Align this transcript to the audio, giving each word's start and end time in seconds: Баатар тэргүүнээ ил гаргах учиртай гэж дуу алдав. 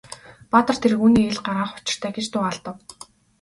Баатар 0.51 0.77
тэргүүнээ 0.83 1.25
ил 1.31 1.39
гаргах 1.45 1.77
учиртай 1.79 2.11
гэж 2.15 2.25
дуу 2.33 2.43
алдав. 2.49 2.75